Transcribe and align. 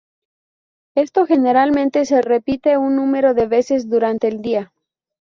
Esto 0.95 1.27
generalmente 1.27 2.05
se 2.07 2.23
repite 2.23 2.75
un 2.75 2.95
número 2.95 3.35
de 3.35 3.45
veces 3.45 3.87
durante 3.87 4.27
el 4.27 4.41
día. 4.41 4.73